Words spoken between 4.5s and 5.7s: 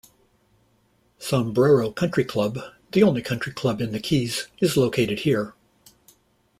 is located here.